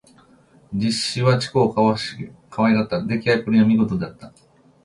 [0.73, 3.03] 実資は千古をかわいがった。
[3.05, 4.33] できあいっぷりは見事であった。